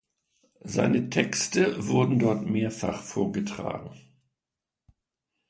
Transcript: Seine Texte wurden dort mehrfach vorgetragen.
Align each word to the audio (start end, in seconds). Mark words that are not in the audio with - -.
Seine 0.65 1.11
Texte 1.11 1.85
wurden 1.87 2.17
dort 2.17 2.43
mehrfach 2.47 3.03
vorgetragen. 3.03 3.95